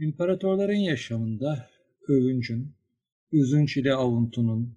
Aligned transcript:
İmparatorların 0.00 0.72
yaşamında 0.72 1.68
övüncün, 2.08 2.72
üzünç 3.32 3.76
ile 3.76 3.94
avuntunun, 3.94 4.76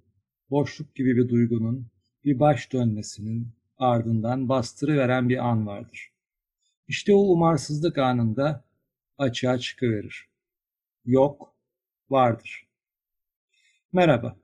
boşluk 0.50 0.96
gibi 0.96 1.18
bir 1.18 1.30
duygunun 1.30 1.88
bir 2.26 2.40
baş 2.40 2.74
dönmesinin 2.74 3.48
ardından 3.78 4.50
bastırıveren 4.50 5.30
bir 5.30 5.50
an 5.50 5.68
vardır. 5.68 6.12
İşte 6.88 7.14
o 7.14 7.18
umarsızlık 7.18 7.98
anında 7.98 8.66
açığa 9.18 9.58
çıkıverir. 9.58 10.28
Yok, 11.06 11.56
vardır. 12.10 12.68
Merhaba. 13.94 14.38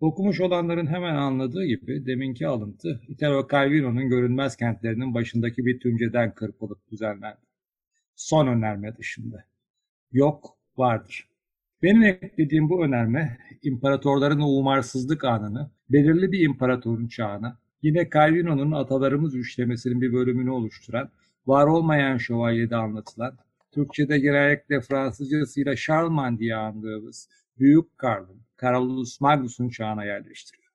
Okumuş 0.00 0.40
olanların 0.40 0.86
hemen 0.86 1.14
anladığı 1.14 1.64
gibi 1.64 2.06
deminki 2.06 2.46
alıntı 2.46 3.00
Italo 3.08 3.48
Calvino'nun 3.48 4.08
görünmez 4.08 4.56
kentlerinin 4.56 5.14
başındaki 5.14 5.66
bir 5.66 5.80
tümceden 5.80 6.34
kırpılıp 6.34 6.90
düzenlendi. 6.90 7.46
Son 8.14 8.46
önerme 8.46 8.96
dışında. 8.96 9.49
Yok, 10.12 10.56
vardır. 10.76 11.28
Benim 11.82 12.02
eklediğim 12.02 12.70
bu 12.70 12.84
önerme, 12.84 13.38
imparatorların 13.62 14.40
umarsızlık 14.40 15.24
anını, 15.24 15.70
belirli 15.90 16.32
bir 16.32 16.40
imparatorun 16.40 17.08
çağına, 17.08 17.58
yine 17.82 18.10
Calvino'nun 18.14 18.72
atalarımız 18.72 19.34
üçlemesinin 19.34 20.00
bir 20.00 20.12
bölümünü 20.12 20.50
oluşturan, 20.50 21.10
var 21.46 21.66
olmayan 21.66 22.18
şövalyede 22.18 22.76
anlatılan, 22.76 23.36
Türkçe'de 23.72 24.18
genellikle 24.18 24.80
Fransızcasıyla 24.80 25.76
Charlemagne 25.76 26.38
diye 26.38 26.56
andığımız 26.56 27.28
Büyük 27.58 27.98
Karl'ın, 27.98 28.40
Carolus 28.62 29.20
Magnus'un 29.20 29.68
çağına 29.68 30.04
yerleştiriyor. 30.04 30.70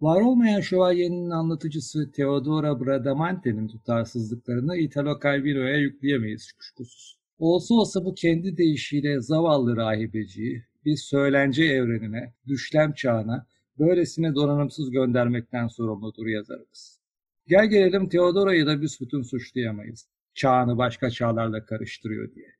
Var 0.00 0.20
olmayan 0.20 0.60
şövalyenin 0.60 1.30
anlatıcısı 1.30 2.12
Theodora 2.12 2.80
Bradamante'nin 2.80 3.68
tutarsızlıklarını 3.68 4.76
Italo 4.76 5.20
Calvino'ya 5.20 5.76
yükleyemeyiz 5.76 6.52
kuşkusuz. 6.52 7.19
Olsa 7.40 7.74
olsa 7.74 8.04
bu 8.04 8.14
kendi 8.14 8.56
deyişiyle 8.56 9.20
zavallı 9.20 9.76
rahibeciyi 9.76 10.64
bir 10.84 10.96
söylence 10.96 11.64
evrenine, 11.64 12.34
düşlem 12.46 12.92
çağına 12.92 13.46
böylesine 13.78 14.34
donanımsız 14.34 14.90
göndermekten 14.90 15.68
sorumludur 15.68 16.26
yazarımız. 16.26 17.00
Gel 17.46 17.66
gelelim 17.66 18.08
Theodora'yı 18.08 18.66
da 18.66 18.80
büsbütün 18.80 19.22
suçlayamayız. 19.22 20.08
Çağını 20.34 20.78
başka 20.78 21.10
çağlarla 21.10 21.64
karıştırıyor 21.64 22.34
diye. 22.34 22.54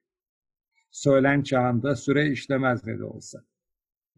Söylen 0.91 1.43
çağında 1.43 1.97
süre 1.97 2.31
işlemez 2.31 2.87
ne 2.87 2.99
de 2.99 3.05
olsa. 3.05 3.45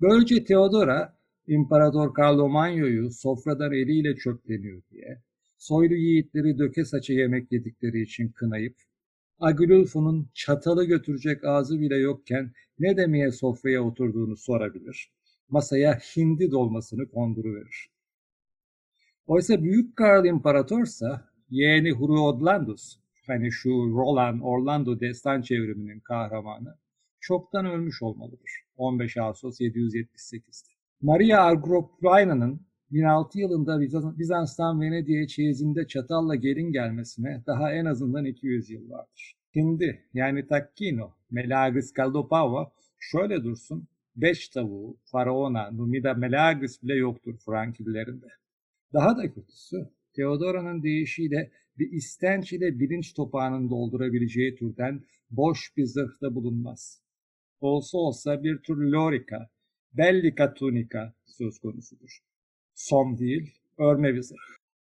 Böylece 0.01 0.45
Theodora, 0.45 1.19
İmparator 1.47 2.15
Carlo 2.19 2.49
Magno'yu 2.49 3.11
sofradan 3.11 3.73
eliyle 3.73 4.17
çöpleniyor 4.17 4.83
diye, 4.91 5.23
soylu 5.57 5.95
yiğitleri 5.95 6.59
döke 6.59 6.85
saça 6.85 7.13
yemek 7.13 7.53
yedikleri 7.53 8.03
için 8.03 8.29
kınayıp, 8.29 8.77
Agülülfu'nun 9.43 10.31
çatalı 10.35 10.85
götürecek 10.85 11.45
ağzı 11.45 11.81
bile 11.81 11.97
yokken 11.97 12.53
ne 12.79 12.97
demeye 12.97 13.31
sofraya 13.31 13.83
oturduğunu 13.83 14.37
sorabilir. 14.37 15.13
Masaya 15.49 15.99
hindi 16.17 16.51
dolmasını 16.51 17.11
konduruverir. 17.11 17.91
Oysa 19.27 19.63
Büyük 19.63 19.97
Karl 19.97 20.25
İmparatorsa 20.25 21.29
yeğeni 21.51 21.91
Huruodlandus, 21.91 22.97
hani 23.27 23.53
şu 23.53 23.71
Roland 23.71 24.41
Orlando 24.43 25.01
destan 25.01 25.43
çevriminin 25.43 26.01
kahramanı, 26.01 26.79
çoktan 27.21 27.67
ölmüş 27.67 28.03
olmalıdır. 28.03 28.51
15 28.77 29.17
Ağustos 29.17 29.61
778'de. 29.61 30.73
Maria 31.01 31.47
Agrippina'nın 31.47 32.67
1006 32.93 33.39
yılında 33.39 33.81
Bizans'tan 34.19 34.81
Venedik'e 34.81 35.27
çeyizinde 35.27 35.87
çatalla 35.87 36.35
gelin 36.35 36.73
gelmesine 36.73 37.43
daha 37.47 37.73
en 37.73 37.85
azından 37.85 38.25
200 38.25 38.71
yıl 38.71 38.91
vardır. 38.91 39.37
Şimdi 39.55 40.05
yani 40.15 40.47
Takkino, 40.47 41.15
Melagris 41.31 41.95
Caldopava 41.95 42.73
şöyle 42.99 43.45
dursun, 43.45 43.89
beş 44.17 44.49
tavuğu, 44.49 44.97
Faraona, 45.05 45.71
Numida 45.71 46.15
Melagris 46.15 46.83
bile 46.83 46.95
yoktur 46.95 47.39
Frankillerinde. 47.45 48.27
Daha 48.93 49.17
da 49.17 49.33
kötüsü, 49.33 49.89
Theodora'nın 50.13 50.83
deyişiyle 50.83 51.51
bir 51.79 51.93
istenç 51.93 52.53
ile 52.53 52.79
bilinç 52.79 53.15
topağının 53.15 53.71
doldurabileceği 53.71 54.55
türden 54.55 55.01
boş 55.31 55.77
bir 55.77 55.85
zırhta 55.85 56.35
bulunmaz. 56.35 57.03
Olsa 57.61 57.99
olsa 57.99 58.43
bir 58.43 58.59
tür 58.59 58.77
lorika, 58.77 59.51
bellica 59.93 60.55
tunica 60.55 61.15
söz 61.27 61.59
konusudur. 61.59 62.32
Som 62.75 63.19
değil, 63.19 63.55
örme 63.79 64.23
zırh. 64.23 64.39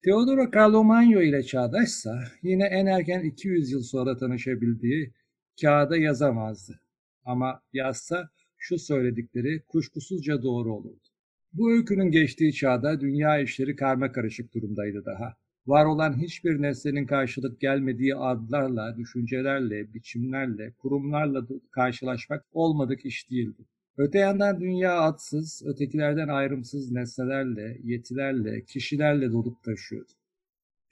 Teodoro 0.04 0.52
Carlomagno 0.56 1.22
ile 1.22 1.44
çağdaşsa 1.44 2.24
yine 2.42 2.66
en 2.66 2.86
erken 2.86 3.24
200 3.24 3.72
yıl 3.72 3.82
sonra 3.82 4.18
tanışabildiği 4.18 5.14
kağıda 5.62 5.98
yazamazdı. 5.98 6.80
Ama 7.26 7.62
yazsa 7.74 8.30
şu 8.58 8.78
söyledikleri 8.78 9.62
kuşkusuzca 9.68 10.44
doğru 10.44 10.74
olurdu. 10.74 11.08
Bu 11.54 11.72
öykünün 11.72 12.12
geçtiği 12.12 12.54
çağda 12.54 13.02
dünya 13.02 13.40
işleri 13.40 13.76
karma 13.76 14.12
karışık 14.12 14.54
durumdaydı 14.54 15.06
daha. 15.06 15.38
Var 15.68 15.86
olan 15.86 16.22
hiçbir 16.22 16.62
nesnenin 16.62 17.06
karşılık 17.06 17.60
gelmediği 17.60 18.16
adlarla, 18.16 18.98
düşüncelerle, 18.98 19.94
biçimlerle, 19.94 20.72
kurumlarla 20.72 21.48
karşılaşmak 21.72 22.46
olmadık 22.52 23.06
iş 23.06 23.30
değildi. 23.32 23.66
Öte 23.98 24.20
yandan 24.20 24.60
dünya 24.60 25.02
adsız, 25.02 25.64
ötekilerden 25.66 26.28
ayrımsız 26.28 26.92
nesnelerle, 26.92 27.78
yetilerle, 27.84 28.66
kişilerle 28.66 29.32
dolup 29.32 29.64
taşıyordu. 29.64 30.12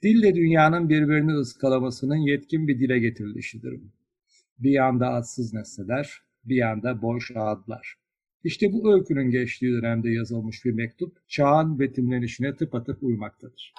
Dille 0.02 0.34
dünyanın 0.34 0.88
birbirini 0.88 1.32
ıskalamasının 1.32 2.16
yetkin 2.16 2.68
bir 2.68 2.80
dile 2.80 2.98
getirilişidir 2.98 3.72
bu. 3.72 3.86
Bir 4.58 4.70
yanda 4.70 5.08
adsız 5.08 5.54
nesneler, 5.54 6.20
bir 6.44 6.56
yanda 6.56 7.02
boş 7.02 7.30
adlar. 7.34 7.94
İşte 8.44 8.72
bu 8.72 8.94
öykünün 8.94 9.30
geçtiği 9.30 9.72
dönemde 9.72 10.10
yazılmış 10.10 10.64
bir 10.64 10.72
mektup, 10.72 11.28
çağın 11.28 11.78
betimlenişine 11.78 12.56
tıpatıp 12.56 13.02
uymaktadır. 13.02 13.74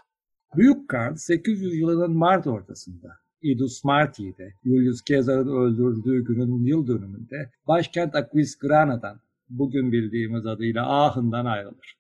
Büyük 0.56 0.90
Karl 0.90 1.16
800 1.16 1.76
yılının 1.76 2.18
Mart 2.18 2.48
ortasında 2.48 3.20
Idus 3.42 3.84
Marti'de 3.84 4.54
Julius 4.64 5.04
Caesar'ın 5.04 5.48
öldürüldüğü 5.48 6.26
günün 6.26 6.66
yıl 6.66 6.88
dönümünde 6.88 7.52
başkent 7.68 8.16
Aquisgrana'dan 8.16 9.20
bugün 9.50 9.92
bildiğimiz 9.92 10.46
adıyla 10.46 10.86
Aachen'dan 10.88 11.46
ayrılır. 11.46 11.98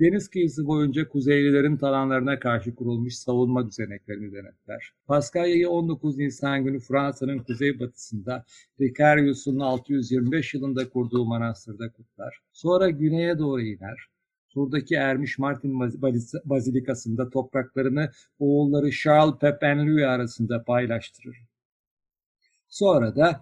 Deniz 0.00 0.28
kıyısı 0.28 0.66
boyunca 0.66 1.08
Kuzeylilerin 1.08 1.76
talanlarına 1.76 2.38
karşı 2.38 2.74
kurulmuş 2.74 3.14
savunma 3.14 3.66
düzeneklerini 3.66 4.32
denetler. 4.32 4.92
Paskalya'yı 5.06 5.70
19 5.70 6.18
Nisan 6.18 6.64
günü 6.64 6.80
Fransa'nın 6.80 7.38
kuzeybatısında 7.38 8.44
Ricarius'un 8.80 9.58
625 9.58 10.54
yılında 10.54 10.88
kurduğu 10.88 11.24
manastırda 11.24 11.92
kutlar. 11.92 12.40
Sonra 12.52 12.90
güneye 12.90 13.38
doğru 13.38 13.62
iner. 13.62 14.08
Tur'daki 14.56 14.94
Ermiş 14.94 15.38
Martin 15.38 15.80
Bazilikası'nda 16.44 17.30
topraklarını 17.30 18.10
oğulları 18.38 18.90
Charles 18.90 19.38
Pepin 19.38 19.86
Louis 19.86 20.04
arasında 20.04 20.64
paylaştırır. 20.64 21.36
Sonra 22.68 23.16
da 23.16 23.40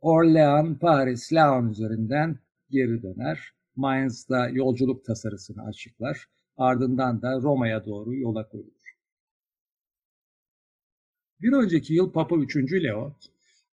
Orleans, 0.00 0.78
Paris, 0.78 1.32
Laon 1.32 1.70
üzerinden 1.70 2.38
geri 2.70 3.02
döner. 3.02 3.52
Mainz'da 3.76 4.48
yolculuk 4.48 5.04
tasarısını 5.04 5.62
açıklar. 5.62 6.26
Ardından 6.56 7.22
da 7.22 7.40
Roma'ya 7.40 7.84
doğru 7.84 8.14
yola 8.14 8.48
koyulur. 8.48 8.96
Bir 11.40 11.52
önceki 11.52 11.94
yıl 11.94 12.12
Papa 12.12 12.36
3. 12.36 12.56
Leo, 12.56 13.16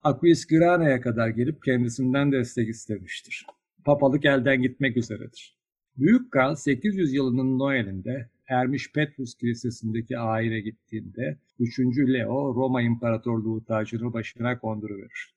Aquisgrana'ya 0.03 1.01
kadar 1.01 1.29
gelip 1.29 1.63
kendisinden 1.63 2.33
destek 2.33 2.69
istemiştir. 2.69 3.47
Papalık 3.85 4.25
elden 4.25 4.63
gitmek 4.63 4.97
üzeredir. 4.97 5.58
Büyük 5.99 6.33
Kral 6.33 6.55
800 6.55 7.15
yılının 7.15 7.59
Noel'inde 7.59 8.29
Ermiş 8.49 8.93
Petrus 8.93 9.35
Kilisesi'ndeki 9.35 10.19
ayine 10.19 10.61
gittiğinde 10.61 11.37
3. 11.59 11.79
Leo 11.79 12.55
Roma 12.55 12.83
İmparatorluğu 12.83 13.65
tacını 13.65 14.13
başına 14.13 14.59
konduruverir. 14.59 15.35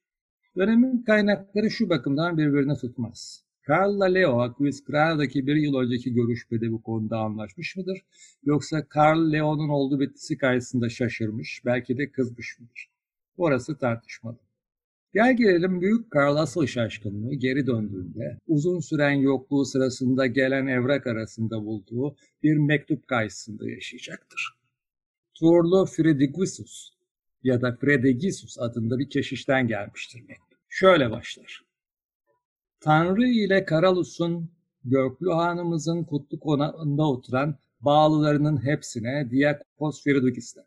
Dönemin 0.57 1.03
kaynakları 1.03 1.71
şu 1.71 1.89
bakımdan 1.89 2.37
birbirine 2.37 2.75
tutmaz. 2.75 3.45
Karl'la 3.61 4.05
Leo 4.05 4.39
Aquisgrana'daki 4.39 5.47
bir 5.47 5.55
yıl 5.55 5.75
önceki 5.75 6.13
görüşmede 6.13 6.71
bu 6.71 6.81
konuda 6.81 7.19
anlaşmış 7.19 7.75
mıdır? 7.75 8.01
Yoksa 8.43 8.85
Karl 8.85 9.31
Leo'nun 9.31 9.69
olduğu 9.69 9.99
bitisi 9.99 10.37
karşısında 10.37 10.89
şaşırmış, 10.89 11.61
belki 11.65 11.97
de 11.97 12.11
kızmış 12.11 12.59
mıdır? 12.59 12.89
Orası 13.37 13.77
tartışmalı. 13.77 14.37
Gel 15.13 15.37
gelelim 15.37 15.81
Büyük 15.81 16.11
Karl 16.11 16.65
şaşkınlığı 16.67 17.33
geri 17.33 17.67
döndüğünde 17.67 18.37
uzun 18.47 18.79
süren 18.79 19.11
yokluğu 19.11 19.65
sırasında 19.65 20.27
gelen 20.27 20.67
evrak 20.67 21.07
arasında 21.07 21.65
bulduğu 21.65 22.15
bir 22.43 22.57
mektup 22.57 23.07
karşısında 23.07 23.69
yaşayacaktır. 23.69 24.57
Turlu 25.33 25.85
Fredegüsus 25.85 26.89
ya 27.43 27.61
da 27.61 27.77
Fredegisus 27.81 28.59
adında 28.59 28.99
bir 28.99 29.09
keşişten 29.09 29.67
gelmiştir 29.67 30.21
mektup. 30.21 30.59
Şöyle 30.69 31.11
başlar. 31.11 31.65
Tanrı 32.79 33.27
ile 33.27 33.65
Karalus'un 33.65 34.51
Göklü 34.83 35.31
Hanımızın 35.31 36.03
kutlu 36.03 36.39
konağında 36.39 37.03
oturan 37.03 37.55
bağlılarının 37.81 38.65
hepsine 38.65 39.31
Diakos 39.31 40.03
Feridugis'ten. 40.03 40.65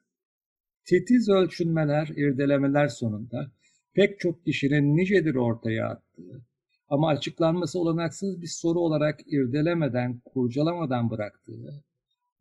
Titiz 0.84 1.28
ölçünmeler, 1.28 2.06
irdelemeler 2.06 2.88
sonunda 2.88 3.50
pek 3.94 4.20
çok 4.20 4.44
kişinin 4.44 4.96
nicedir 4.96 5.34
ortaya 5.34 5.88
attığı 5.88 6.42
ama 6.88 7.08
açıklanması 7.08 7.78
olanaksız 7.78 8.42
bir 8.42 8.46
soru 8.46 8.80
olarak 8.80 9.20
irdelemeden, 9.26 10.20
kurcalamadan 10.24 11.10
bıraktığı 11.10 11.84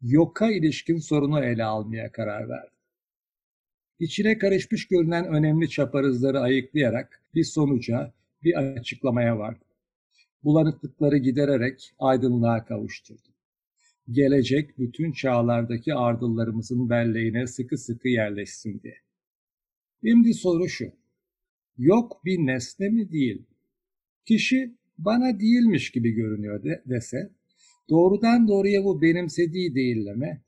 yoka 0.02 0.52
ilişkin 0.52 0.98
sorunu 0.98 1.44
ele 1.44 1.64
almaya 1.64 2.12
karar 2.12 2.50
verdi. 2.50 2.72
İçine 4.00 4.38
karışmış 4.38 4.88
görünen 4.88 5.26
önemli 5.26 5.70
çaparızları 5.70 6.40
ayıklayarak 6.40 7.22
bir 7.36 7.44
sonuca, 7.44 8.14
bir 8.44 8.56
açıklamaya 8.56 9.38
vardı. 9.38 9.66
Bulanıklıkları 10.44 11.18
gidererek 11.18 11.94
aydınlığa 12.00 12.66
kavuşturdu. 12.66 13.28
Gelecek 14.12 14.80
bütün 14.80 15.12
çağlardaki 15.12 15.96
ardıllarımızın 15.96 16.90
belleğine 16.90 17.48
sıkı 17.48 17.78
sıkı 17.78 18.08
yerleşsin 18.08 18.82
diye. 18.84 18.98
Şimdi 20.04 20.34
soru 20.34 20.70
şu. 20.70 21.03
Yok 21.78 22.22
bir 22.26 22.38
nesne 22.38 22.90
mi 22.90 23.12
değil? 23.12 23.46
Kişi 24.26 24.78
bana 24.98 25.40
değilmiş 25.40 25.92
gibi 25.92 26.12
görünüyor 26.12 26.64
de, 26.64 26.84
dese, 26.86 27.34
doğrudan 27.90 28.48
doğruya 28.48 28.84
bu 28.84 29.02
benimsediği 29.02 29.76
değilleme, 29.76 30.44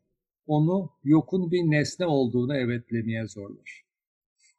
onu 0.47 0.91
yokun 1.03 1.51
bir 1.51 1.61
nesne 1.61 2.05
olduğunu 2.05 2.57
evetlemeye 2.57 3.27
zorlar. 3.27 3.85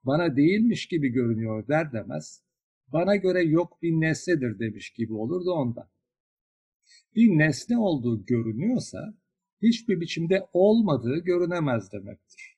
Bana 0.04 0.36
değilmiş 0.36 0.86
gibi 0.88 1.08
görünüyor 1.08 1.68
der 1.68 1.92
demez, 1.92 2.42
bana 2.88 3.16
göre 3.16 3.42
yok 3.42 3.82
bir 3.82 3.92
nesnedir 3.92 4.58
demiş 4.58 4.90
gibi 4.90 5.14
olur 5.14 5.46
da 5.46 5.52
ondan. 5.52 5.88
Bir 7.14 7.28
nesne 7.28 7.78
olduğu 7.78 8.26
görünüyorsa, 8.26 9.14
hiçbir 9.62 10.00
biçimde 10.00 10.46
olmadığı 10.52 11.18
görünemez 11.18 11.92
demektir. 11.92 12.55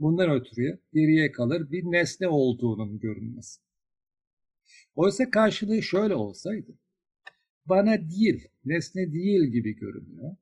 Bundan 0.00 0.30
ötürü 0.30 0.78
geriye 0.92 1.32
kalır 1.32 1.70
bir 1.70 1.84
nesne 1.84 2.28
olduğunun 2.28 2.98
görünmesi. 2.98 3.60
Oysa 4.94 5.30
karşılığı 5.30 5.82
şöyle 5.82 6.14
olsaydı, 6.14 6.72
bana 7.66 8.10
değil, 8.10 8.48
nesne 8.64 9.12
değil 9.12 9.44
gibi 9.44 9.76
görünüyor. 9.76 10.36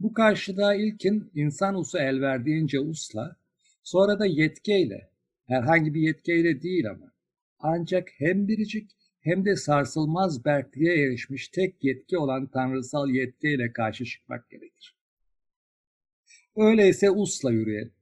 Bu 0.00 0.12
karşılığa 0.12 0.74
ilkin 0.74 1.30
insan 1.34 1.74
usu 1.74 1.98
el 1.98 2.20
verdiğince 2.20 2.80
usla, 2.80 3.36
sonra 3.82 4.18
da 4.18 4.26
yetkeyle, 4.26 5.10
herhangi 5.46 5.94
bir 5.94 6.00
yetkeyle 6.00 6.62
değil 6.62 6.90
ama, 6.90 7.12
ancak 7.58 8.08
hem 8.18 8.48
biricik 8.48 8.90
hem 9.20 9.44
de 9.44 9.56
sarsılmaz 9.56 10.44
berkliğe 10.44 11.06
erişmiş 11.06 11.48
tek 11.48 11.84
yetki 11.84 12.18
olan 12.18 12.46
tanrısal 12.46 13.10
yetkiyle 13.10 13.72
karşı 13.72 14.04
çıkmak 14.04 14.50
gerekir. 14.50 14.96
Öyleyse 16.56 17.10
usla 17.10 17.50
yürüyelim. 17.50 17.92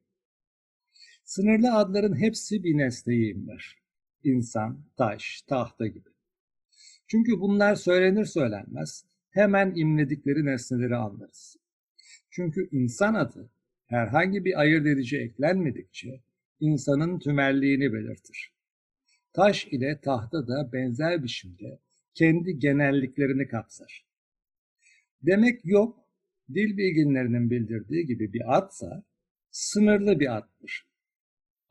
Sınırlı 1.34 1.74
adların 1.74 2.20
hepsi 2.20 2.64
bir 2.64 2.78
nesneyimler. 2.78 3.76
İnsan, 4.24 4.84
taş, 4.96 5.42
tahta 5.42 5.86
gibi. 5.86 6.08
Çünkü 7.06 7.40
bunlar 7.40 7.74
söylenir 7.74 8.24
söylenmez 8.24 9.04
hemen 9.30 9.74
imledikleri 9.74 10.46
nesneleri 10.46 10.96
anlarız. 10.96 11.56
Çünkü 12.30 12.68
insan 12.72 13.14
adı 13.14 13.50
herhangi 13.86 14.44
bir 14.44 14.60
ayırt 14.60 14.86
edici 14.86 15.18
eklenmedikçe 15.18 16.22
insanın 16.60 17.18
tümelliğini 17.18 17.92
belirtir. 17.92 18.54
Taş 19.32 19.66
ile 19.66 20.00
tahta 20.00 20.48
da 20.48 20.72
benzer 20.72 21.22
biçimde 21.22 21.80
kendi 22.14 22.58
genelliklerini 22.58 23.48
kapsar. 23.48 24.06
Demek 25.22 25.60
yok, 25.64 25.98
dil 26.54 26.76
bilginlerinin 26.76 27.50
bildirdiği 27.50 28.06
gibi 28.06 28.32
bir 28.32 28.56
atsa 28.56 29.04
sınırlı 29.50 30.20
bir 30.20 30.36
attır. 30.36 30.91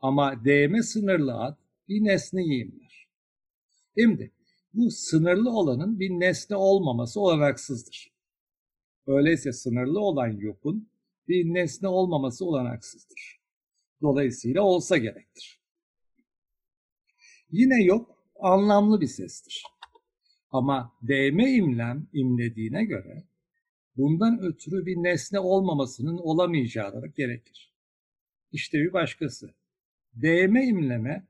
Ama 0.02 0.44
değme 0.44 0.82
sınırlı 0.82 1.34
at 1.34 1.58
bir 1.88 2.04
nesne 2.04 2.42
yiyimler. 2.42 3.08
Şimdi 3.98 4.32
bu 4.74 4.90
sınırlı 4.90 5.50
olanın 5.50 6.00
bir 6.00 6.10
nesne 6.10 6.56
olmaması 6.56 7.20
olanaksızdır. 7.20 8.12
Öyleyse 9.06 9.52
sınırlı 9.52 10.00
olan 10.00 10.28
yokun 10.28 10.88
bir 11.28 11.44
nesne 11.44 11.88
olmaması 11.88 12.44
olanaksızdır. 12.44 13.40
Dolayısıyla 14.02 14.62
olsa 14.62 14.96
gerektir. 14.96 15.60
Yine 17.50 17.82
yok 17.82 18.16
anlamlı 18.40 19.00
bir 19.00 19.06
sestir. 19.06 19.62
Ama 20.50 20.92
değme 21.02 21.52
imlem 21.52 22.08
imlediğine 22.12 22.84
göre 22.84 23.24
bundan 23.96 24.40
ötürü 24.42 24.86
bir 24.86 24.96
nesne 24.96 25.40
olmamasının 25.40 26.18
olamayacağı 26.18 27.06
gerekir. 27.16 27.72
İşte 28.52 28.78
bir 28.78 28.92
başkası. 28.92 29.54
Değme 30.14 30.66
imleme 30.66 31.26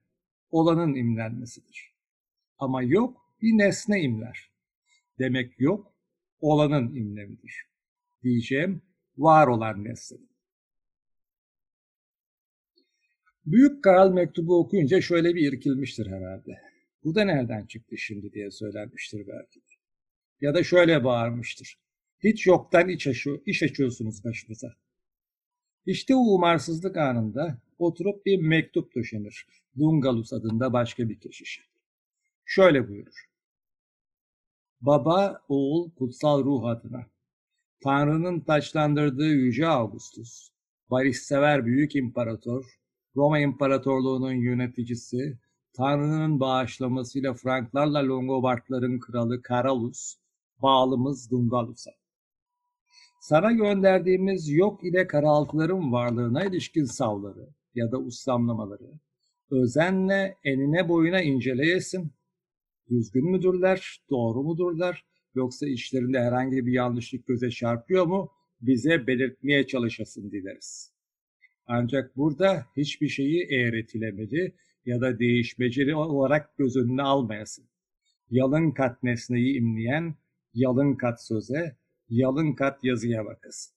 olanın 0.50 0.94
imlenmesidir. 0.94 1.94
Ama 2.58 2.82
yok 2.82 3.34
bir 3.43 3.58
nesne 3.58 4.02
imler. 4.02 4.50
Demek 5.19 5.61
yok 5.61 5.94
olanın 6.40 6.94
imlemidir. 6.94 7.67
Diyeceğim 8.23 8.82
var 9.17 9.46
olan 9.46 9.84
nesnedir. 9.84 10.32
Büyük 13.46 13.84
Karl 13.84 14.12
mektubu 14.12 14.58
okuyunca 14.58 15.00
şöyle 15.00 15.34
bir 15.34 15.52
irkilmiştir 15.52 16.06
herhalde. 16.06 16.58
Bu 17.05 17.14
da 17.14 17.25
nereden 17.25 17.67
çıktı 17.67 17.99
şimdi 17.99 18.32
diye 18.32 18.50
söylenmiştir 18.50 19.26
belki 19.26 19.61
de. 19.61 19.75
Ya 20.40 20.55
da 20.55 20.64
şöyle 20.64 21.05
bağırmıştır. 21.05 21.79
Hiç 22.19 22.46
yoktan 22.46 22.88
iç, 22.88 23.06
açıyor, 23.06 23.40
iş 23.46 23.62
açıyorsunuz 23.62 24.25
başımıza. 24.25 24.75
İşte 25.87 26.17
o 26.17 26.19
umarsızlık 26.19 26.96
anında 26.96 27.58
oturup 27.79 28.26
bir 28.26 28.43
mektup 28.43 28.94
döşenir. 28.94 29.46
Dungalus 29.79 30.32
adında 30.32 30.73
başka 30.73 31.08
bir 31.08 31.20
keşişe. 31.20 31.62
Şöyle 32.44 32.88
buyurur. 32.88 33.29
Baba, 34.81 35.43
oğul, 35.49 35.90
kutsal 35.90 36.44
ruh 36.44 36.64
adına. 36.64 37.06
Tanrı'nın 37.82 38.40
taçlandırdığı 38.40 39.34
Yüce 39.34 39.69
Augustus, 39.69 40.50
barışsever 40.90 41.67
büyük 41.67 41.96
imparator, 41.96 42.79
Roma 43.17 43.38
İmparatorluğu'nun 43.38 44.32
yöneticisi, 44.32 45.38
Tanrı'nın 45.73 46.40
bağışlamasıyla 46.40 47.34
Franklarla 47.34 48.08
Longobardların 48.08 48.99
kralı 49.00 49.43
Karalus, 49.43 50.17
bağlımız 50.62 51.31
Dungalus'a. 51.31 52.01
Sana 53.22 53.52
gönderdiğimiz 53.52 54.48
yok 54.48 54.84
ile 54.84 55.06
karaltıların 55.06 55.92
varlığına 55.92 56.44
ilişkin 56.44 56.84
savları 56.84 57.48
ya 57.74 57.92
da 57.92 57.98
uslamlamaları 57.98 58.92
özenle 59.50 60.36
enine 60.44 60.88
boyuna 60.88 61.22
inceleyesin. 61.22 62.12
Düzgün 62.90 63.31
müdürler, 63.31 64.02
doğru 64.10 64.43
mudurlar 64.43 65.05
yoksa 65.34 65.69
işlerinde 65.69 66.20
herhangi 66.20 66.67
bir 66.67 66.72
yanlışlık 66.72 67.26
göze 67.26 67.50
çarpıyor 67.50 68.06
mu 68.06 68.31
bize 68.60 69.06
belirtmeye 69.06 69.67
çalışasın 69.67 70.31
dileriz. 70.31 70.93
Ancak 71.67 72.17
burada 72.17 72.67
hiçbir 72.76 73.08
şeyi 73.08 73.46
eğretilemeli 73.50 74.55
ya 74.86 75.00
da 75.00 75.19
değişmeceli 75.19 75.94
olarak 75.94 76.56
göz 76.58 76.76
önüne 76.76 77.02
almayasın. 77.02 77.64
Yalın 78.31 78.70
kat 78.70 79.02
nesneyi 79.02 79.56
imleyen, 79.58 80.14
yalın 80.55 80.94
kat 80.94 81.24
söze, 81.24 81.81
yalın 82.12 82.52
kat 82.52 82.84
yazıya 82.84 83.24
bakasın. 83.24 83.74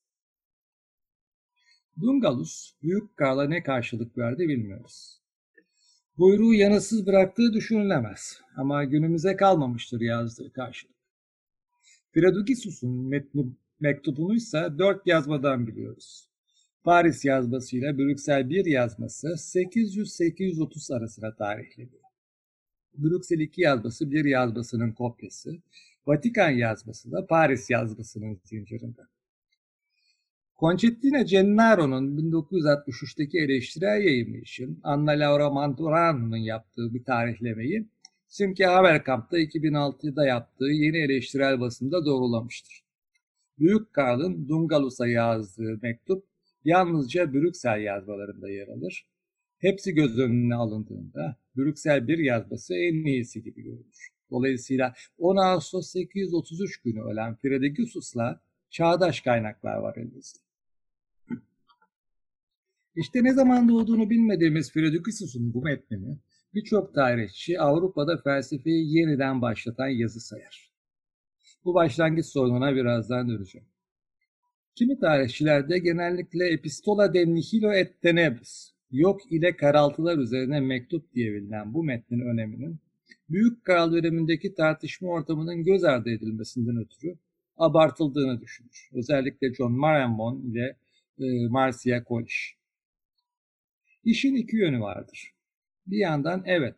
Dungalus, 2.01 2.74
Büyük 2.82 3.18
Karl'a 3.18 3.48
ne 3.48 3.63
karşılık 3.63 4.18
verdi 4.18 4.48
bilmiyoruz. 4.48 5.22
Buyruğu 6.18 6.54
yanısız 6.54 7.08
bıraktığı 7.08 7.54
düşünülemez 7.54 8.42
ama 8.58 8.84
günümüze 8.84 9.36
kalmamıştır 9.36 10.01
yazdığı 10.01 10.54
karşılık. 10.54 10.96
Fredugisus'un 12.13 13.08
metni 13.08 13.46
mektubunu 13.80 14.36
ise 14.36 14.68
dört 14.77 15.08
yazmadan 15.08 15.68
biliyoruz. 15.68 16.30
Paris 16.84 17.25
yazmasıyla 17.25 17.98
Brüksel 17.98 18.50
1 18.50 18.65
yazması 18.65 19.27
800-830 19.27 20.96
arasına 20.96 21.36
tarihleniyor. 21.36 22.04
Brüksel 22.94 23.39
2 23.39 23.62
yazması 23.62 24.12
bir 24.12 24.25
yazmasının 24.25 24.92
kopyası, 24.92 25.58
Vatikan 26.08 26.50
yazması 26.50 27.12
da 27.12 27.28
Paris 27.28 27.70
yazmasının 27.70 28.40
zincirinde. 28.44 29.02
Concettina 30.60 31.22
Gennaro'nun 31.22 32.18
1963'teki 32.18 33.40
eleştirel 33.40 34.04
yayımı 34.04 34.38
için 34.38 34.80
Anna 34.84 35.12
Laura 35.12 35.50
Manturano'nun 35.50 36.38
yaptığı 36.38 36.94
bir 36.94 37.04
tarihlemeyi 37.04 37.88
Simke 38.28 38.66
Haberkamp'ta 38.66 39.40
2006'da 39.40 40.26
yaptığı 40.26 40.66
yeni 40.66 40.98
eleştirel 40.98 41.60
basında 41.60 42.06
doğrulamıştır. 42.06 42.84
Büyük 43.60 43.94
Karl'ın 43.94 44.48
Dungalus'a 44.48 45.08
yazdığı 45.08 45.80
mektup 45.82 46.26
yalnızca 46.64 47.34
Brüksel 47.34 47.82
yazmalarında 47.82 48.50
yer 48.50 48.68
alır. 48.68 49.08
Hepsi 49.58 49.94
göz 49.94 50.20
önüne 50.20 50.56
alındığında 50.56 51.38
Brüksel 51.58 52.08
bir 52.08 52.18
yazması 52.18 52.76
en 52.76 53.06
iyisi 53.06 53.44
gibi 53.44 53.64
görünür. 53.64 54.15
Dolayısıyla 54.36 54.94
10 55.18 55.36
Ağustos 55.36 55.92
833 55.92 56.82
günü 56.82 57.01
ölen 57.01 57.36
Fredegüsus'la 57.36 58.42
çağdaş 58.70 59.22
kaynaklar 59.22 59.77
var 59.77 59.98
elimizde. 59.98 60.39
İşte 62.96 63.24
ne 63.24 63.34
zaman 63.34 63.70
doğduğunu 63.70 64.10
bilmediğimiz 64.10 64.72
Fredegüsus'un 64.72 65.54
bu 65.54 65.62
metnini 65.62 66.18
birçok 66.54 66.94
tarihçi 66.94 67.60
Avrupa'da 67.60 68.18
felsefeyi 68.18 68.98
yeniden 68.98 69.42
başlatan 69.42 69.88
yazı 69.88 70.20
sayar. 70.20 70.72
Bu 71.65 71.74
başlangıç 71.74 72.25
sorununa 72.25 72.75
birazdan 72.75 73.30
döneceğim. 73.30 73.68
Kimi 74.75 75.00
tarihçilerde 75.00 75.80
genellikle 75.80 76.48
Epistola 76.48 77.13
de 77.13 77.34
Nihilo 77.34 77.72
et 77.72 78.01
Tenebris, 78.01 78.72
yok 78.92 79.32
ile 79.32 79.58
karaltılar 79.58 80.18
üzerine 80.18 80.60
mektup 80.60 81.13
diye 81.13 81.34
bilinen 81.34 81.74
bu 81.74 81.84
metnin 81.84 82.20
öneminin, 82.20 82.80
Büyük 83.30 83.66
Kral 83.66 83.92
dönemindeki 83.92 84.56
tartışma 84.56 85.10
ortamının 85.10 85.64
göz 85.64 85.84
ardı 85.84 86.10
edilmesinden 86.10 86.78
ötürü 86.78 87.18
abartıldığını 87.58 88.42
düşünür. 88.42 88.90
Özellikle 88.94 89.54
John 89.54 89.72
Maranbon 89.72 90.42
ile 90.42 90.78
e, 91.20 91.48
Marcia 91.48 92.04
Kolisch. 92.04 92.56
İşin 94.04 94.36
iki 94.36 94.56
yönü 94.56 94.80
vardır. 94.80 95.34
Bir 95.88 95.98
yandan 95.98 96.44
evet, 96.46 96.76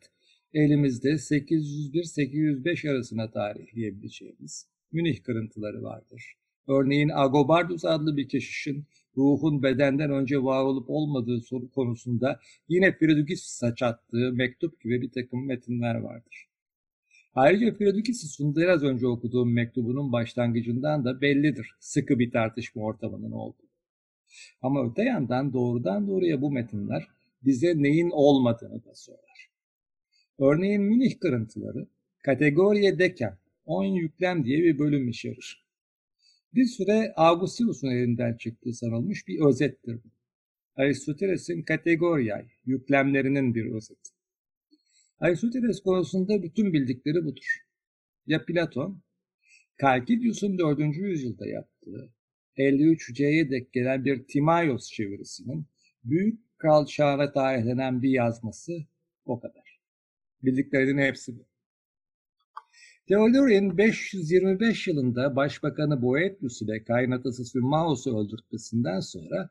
elimizde 0.53 1.10
801-805 1.10 2.91
arasına 2.91 3.31
tarihleyebileceğimiz 3.31 4.67
Münih 4.91 5.24
kırıntıları 5.24 5.84
vardır. 5.84 6.38
Örneğin 6.67 7.10
Agobardus 7.10 7.86
adlı 7.86 8.17
bir 8.17 8.29
keşişin 8.29 8.86
ruhun 9.17 9.63
bedenden 9.63 10.12
önce 10.12 10.43
var 10.43 10.63
olup 10.63 10.89
olmadığı 10.89 11.41
soru 11.41 11.71
konusunda 11.71 12.39
yine 12.69 12.91
Fridukissus'a 12.91 13.75
çattığı 13.75 14.33
mektup 14.33 14.81
gibi 14.81 15.01
bir 15.01 15.12
takım 15.12 15.45
metinler 15.45 15.95
vardır. 15.95 16.47
Ayrıca 17.36 17.74
Fridukissus'un 17.77 18.55
biraz 18.55 18.83
önce 18.83 19.07
okuduğum 19.07 19.53
mektubunun 19.53 20.12
başlangıcından 20.12 21.05
da 21.05 21.21
bellidir 21.21 21.71
sıkı 21.79 22.19
bir 22.19 22.31
tartışma 22.31 22.83
ortamının 22.83 23.31
olduğu. 23.31 23.67
Ama 24.62 24.89
öte 24.89 25.03
yandan 25.03 25.53
doğrudan 25.53 26.07
doğruya 26.07 26.41
bu 26.41 26.51
metinler 26.51 27.07
bize 27.45 27.83
neyin 27.83 28.09
olmadığını 28.09 28.86
da 28.86 28.95
söyler. 28.95 29.50
Örneğin 30.39 30.81
Münih 30.81 31.19
kırıntıları 31.19 31.88
kategoriye 32.24 33.00
deken 33.00 33.38
10 33.65 33.83
yüklem 33.83 34.45
diye 34.45 34.63
bir 34.63 34.79
bölüm 34.79 35.09
içerir. 35.09 35.66
Bir 36.57 36.65
süre 36.65 37.13
Augustinus'un 37.15 37.87
elinden 37.87 38.37
çıktığı 38.37 38.73
sanılmış 38.73 39.27
bir 39.27 39.39
özettir 39.45 40.03
bu. 40.03 40.09
Aristoteles'in 40.75 41.63
kategoriyay, 41.63 42.47
yüklemlerinin 42.65 43.55
bir 43.55 43.65
özeti. 43.65 44.09
Aristoteles 45.19 45.81
konusunda 45.81 46.43
bütün 46.43 46.73
bildikleri 46.73 47.25
budur. 47.25 47.57
Ya 48.27 48.45
Platon, 48.45 49.01
Kalkidius'un 49.77 50.57
4. 50.57 50.79
yüzyılda 50.79 51.47
yaptığı 51.47 52.13
53C'ye 52.57 53.49
dek 53.49 53.73
gelen 53.73 54.05
bir 54.05 54.27
Timaios 54.27 54.91
çevirisinin 54.91 55.65
büyük 56.03 56.57
kral 56.57 56.85
çağına 56.85 57.31
tarihlenen 57.31 58.01
bir 58.01 58.09
yazması 58.09 58.73
o 59.25 59.39
kadar. 59.39 59.81
Bildiklerinin 60.43 61.01
hepsi 61.01 61.39
bu. 61.39 61.46
Theodorian 63.07 63.77
525 63.77 64.87
yılında 64.87 65.35
Başbakanı 65.35 66.01
Boethius 66.01 66.61
ile 66.61 66.83
kaynatası 66.83 67.45
Symmaus'u 67.45 68.19
öldürtmesinden 68.19 68.99
sonra 68.99 69.49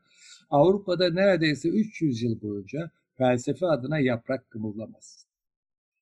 Avrupa'da 0.49 1.09
neredeyse 1.09 1.69
300 1.69 2.21
yıl 2.21 2.41
boyunca 2.41 2.91
felsefe 3.17 3.65
adına 3.65 3.99
yaprak 3.99 4.49
kımıldamaz. 4.49 5.27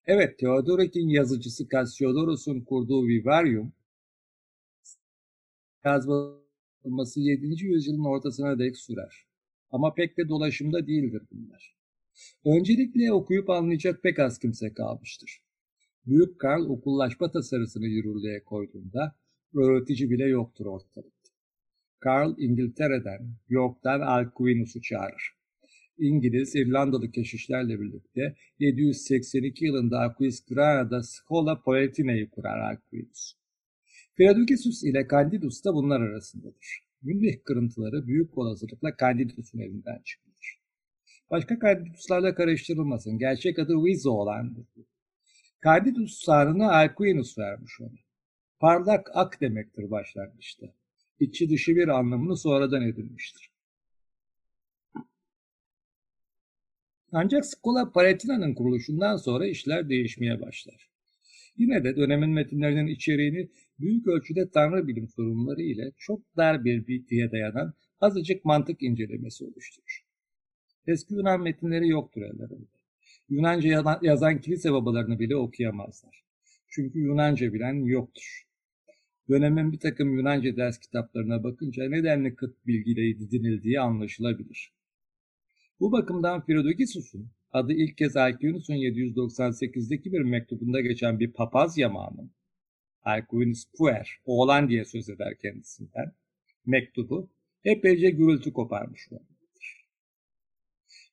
Evet, 0.05 0.39
Theodoric'in 0.39 1.09
yazıcısı 1.09 1.69
Cassiodorus'un 1.69 2.61
kurduğu 2.61 3.07
Vivarium 3.07 3.73
yazılması 5.85 7.19
7. 7.19 7.65
yüzyılın 7.65 8.05
ortasına 8.05 8.59
dek 8.59 8.77
sürer. 8.77 9.25
Ama 9.71 9.93
pek 9.93 10.17
de 10.17 10.29
dolaşımda 10.29 10.87
değildir 10.87 11.21
bunlar. 11.31 11.75
Öncelikle 12.45 13.13
okuyup 13.13 13.49
anlayacak 13.49 14.03
pek 14.03 14.19
az 14.19 14.39
kimse 14.39 14.73
kalmıştır. 14.73 15.44
Büyük 16.07 16.39
Karl 16.39 16.69
okullaşma 16.69 17.31
tasarısını 17.31 17.85
yürürlüğe 17.85 18.43
koyduğunda 18.43 19.15
öğretici 19.53 20.09
bile 20.09 20.25
yoktur 20.25 20.65
ortalıkta. 20.65 21.29
Karl 21.99 22.33
İngiltere'den, 22.37 23.35
York'tan 23.49 24.01
Alcuinus'u 24.01 24.81
çağırır. 24.81 25.35
İngiliz, 25.97 26.55
İrlandalı 26.55 27.11
keşişlerle 27.11 27.81
birlikte 27.81 28.35
782 28.59 29.65
yılında 29.65 29.99
Aquisgrana'da 29.99 31.01
Schola 31.03 31.61
Palatina'yı 31.61 32.29
kurar 32.29 32.59
Alcuinus. 32.59 33.33
Fredugisus 34.17 34.83
ile 34.83 35.07
Candidus 35.11 35.65
da 35.65 35.73
bunlar 35.73 36.01
arasındadır. 36.01 36.85
Münih 37.01 37.43
kırıntıları 37.43 38.07
büyük 38.07 38.37
olasılıkla 38.37 38.95
Candidus'un 38.99 39.59
elinden 39.59 40.01
çıkmıştır. 40.05 40.59
Başka 41.31 41.59
Candidus'larla 41.59 42.35
karıştırılmasın. 42.35 43.17
Gerçek 43.17 43.59
adı 43.59 43.83
Vizo 43.83 44.11
olandır. 44.11 44.65
Candidus 45.65 46.23
sarını 46.23 46.71
Alcuinus 46.71 47.37
vermiş 47.37 47.81
ona. 47.81 47.97
Parlak 48.59 49.09
ak 49.13 49.41
demektir 49.41 49.91
başlangıçta. 49.91 50.65
İçi 51.19 51.49
dışı 51.49 51.75
bir 51.75 51.87
anlamını 51.87 52.37
sonradan 52.37 52.81
edinmiştir. 52.81 53.51
Ancak 57.11 57.45
Schola 57.45 57.91
Palatina'nın 57.91 58.53
kuruluşundan 58.53 59.17
sonra 59.17 59.47
işler 59.47 59.89
değişmeye 59.89 60.41
başlar. 60.41 60.89
Yine 61.57 61.83
de 61.83 61.95
dönemin 61.95 62.29
metinlerinin 62.29 62.87
içeriğini 62.87 63.49
büyük 63.79 64.07
ölçüde 64.07 64.49
tanrı 64.49 64.87
bilim 64.87 65.07
sorunları 65.07 65.61
ile 65.61 65.91
çok 65.97 66.37
dar 66.37 66.65
bir 66.65 66.87
bilgiye 66.87 67.31
dayanan 67.31 67.73
azıcık 68.01 68.45
mantık 68.45 68.83
incelemesi 68.83 69.43
oluşturur. 69.43 70.05
Eski 70.87 71.13
Yunan 71.13 71.41
metinleri 71.41 71.87
yoktur 71.87 72.21
ellerinde. 72.21 72.74
Yunanca 73.29 73.99
yazan 74.01 74.41
kilise 74.41 74.73
babalarını 74.73 75.19
bile 75.19 75.35
okuyamazlar. 75.35 76.23
Çünkü 76.67 76.99
Yunanca 76.99 77.53
bilen 77.53 77.73
yoktur. 77.73 78.45
Dönemin 79.29 79.71
bir 79.71 79.79
takım 79.79 80.17
Yunanca 80.17 80.57
ders 80.57 80.79
kitaplarına 80.79 81.43
bakınca 81.43 81.89
nedenli 81.89 82.35
kıt 82.35 82.67
bilgiyle 82.67 83.19
didinildiği 83.19 83.79
anlaşılabilir. 83.79 84.73
Bu 85.79 85.91
bakımdan 85.91 86.45
Filodokisus'un 86.45 87.31
adı 87.51 87.73
ilk 87.73 87.97
kez 87.97 88.17
Alcuinus'un 88.17 88.73
798'deki 88.73 90.13
bir 90.13 90.21
mektubunda 90.21 90.81
geçen 90.81 91.19
bir 91.19 91.33
papaz 91.33 91.77
yamağının 91.77 92.31
Alcuinus 93.03 93.65
Puer, 93.77 94.19
oğlan 94.25 94.69
diye 94.69 94.85
söz 94.85 95.09
eder 95.09 95.37
kendisinden, 95.41 96.11
mektubu 96.65 97.29
epeyce 97.63 98.09
gürültü 98.09 98.53
koparmış 98.53 99.11
olmalıdır. 99.11 99.34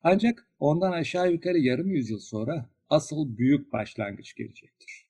Ancak 0.03 0.49
ondan 0.59 0.93
aşağı 0.93 1.33
yukarı 1.33 1.59
yarım 1.59 1.91
yüzyıl 1.91 2.19
sonra 2.19 2.71
asıl 2.89 3.37
büyük 3.37 3.73
başlangıç 3.73 4.35
gelecektir. 4.35 5.09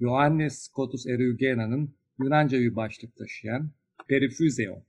Johannes 0.00 0.58
Scotus 0.58 1.06
Eriugena'nın 1.06 1.98
Yunanca 2.18 2.60
bir 2.60 2.76
başlık 2.76 3.16
taşıyan 3.16 3.70
Perifüzeon, 4.08 4.84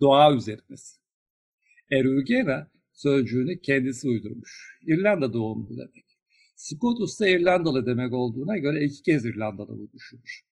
doğa 0.00 0.34
üzerinesi. 0.34 0.96
Eriugena 1.92 2.70
sözcüğünü 2.92 3.60
kendisi 3.60 4.08
uydurmuş. 4.08 4.78
İrlanda 4.86 5.32
doğumlu 5.32 5.76
demek. 5.76 6.18
Scotus 6.56 7.20
da 7.20 7.28
İrlandalı 7.28 7.86
demek 7.86 8.12
olduğuna 8.12 8.58
göre 8.58 8.84
iki 8.84 9.02
kez 9.02 9.24
İrlandalı 9.24 9.78
bu 9.78 9.92
düşünmüş. 9.92 10.44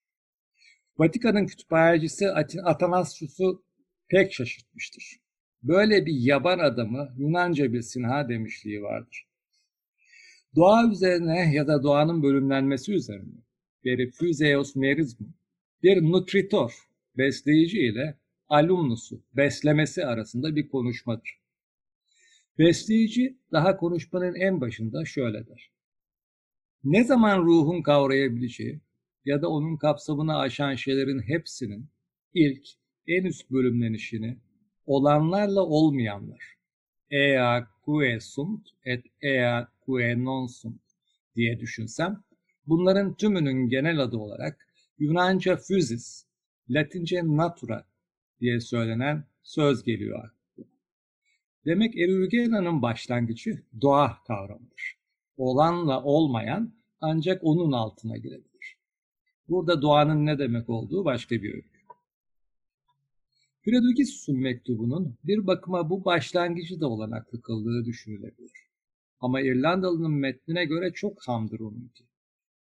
Vatikan'ın 0.97 1.45
kütüphanecisi 1.45 2.31
Atanasius'u 2.63 3.65
pek 4.07 4.33
şaşırtmıştır. 4.33 5.24
Böyle 5.67 6.05
bir 6.05 6.13
yaban 6.13 6.59
adamı 6.59 7.13
Yunanca 7.17 7.73
bilsin 7.73 8.03
ha 8.03 8.29
demişliği 8.29 8.81
vardır. 8.81 9.27
Doğa 10.55 10.91
üzerine 10.91 11.53
ya 11.53 11.67
da 11.67 11.83
doğanın 11.83 12.23
bölümlenmesi 12.23 12.93
üzerine 12.93 13.33
Perifüzeos 13.83 14.75
merizmu 14.75 15.27
bir 15.83 16.01
nutritor, 16.01 16.73
besleyici 17.17 17.79
ile 17.79 18.17
alumnusu, 18.49 19.23
beslemesi 19.33 20.05
arasında 20.05 20.55
bir 20.55 20.67
konuşmadır. 20.67 21.39
Besleyici 22.59 23.37
daha 23.51 23.77
konuşmanın 23.77 24.35
en 24.35 24.61
başında 24.61 25.05
şöyle 25.05 25.47
der. 25.47 25.71
Ne 26.83 27.03
zaman 27.03 27.41
ruhun 27.45 27.81
kavrayabileceği 27.81 28.81
ya 29.25 29.41
da 29.41 29.49
onun 29.49 29.77
kapsamını 29.77 30.37
aşan 30.37 30.75
şeylerin 30.75 31.19
hepsinin 31.19 31.89
ilk, 32.33 32.67
en 33.07 33.23
üst 33.23 33.51
bölümlenişini 33.51 34.37
olanlarla 34.85 35.61
olmayanlar, 35.61 36.55
ea 37.11 37.67
quae 37.85 38.19
sunt 38.19 38.67
et 38.85 39.05
ea 39.21 39.67
quae 39.85 40.23
non 40.23 40.47
sunt 40.47 40.81
diye 41.35 41.59
düşünsem, 41.59 42.23
bunların 42.67 43.13
tümünün 43.13 43.69
genel 43.69 43.99
adı 43.99 44.17
olarak 44.17 44.67
Yunanca 44.99 45.57
physis, 45.57 46.25
Latince 46.69 47.21
natura 47.23 47.85
diye 48.39 48.59
söylenen 48.59 49.23
söz 49.43 49.83
geliyor 49.83 50.31
Demek 51.65 51.95
Eriugena'nın 51.97 52.81
başlangıcı 52.81 53.63
doğa 53.81 54.17
kavramıdır. 54.27 54.97
Olanla 55.37 56.03
olmayan 56.03 56.73
ancak 57.01 57.43
onun 57.43 57.71
altına 57.71 58.17
girebilir. 58.17 58.77
Burada 59.49 59.81
doğanın 59.81 60.25
ne 60.25 60.39
demek 60.39 60.69
olduğu 60.69 61.05
başka 61.05 61.35
bir 61.35 61.53
öykü. 61.53 61.74
Fredogisus'un 63.65 64.39
mektubunun 64.39 65.17
bir 65.23 65.47
bakıma 65.47 65.89
bu 65.89 66.05
başlangıcı 66.05 66.81
da 66.81 66.87
olanaklı 66.87 67.41
kıldığı 67.41 67.85
düşünülebilir. 67.85 68.51
Ama 69.19 69.41
İrlandalı'nın 69.41 70.11
metnine 70.11 70.65
göre 70.65 70.91
çok 70.93 71.27
hamdır 71.27 71.59
onunki. 71.59 72.03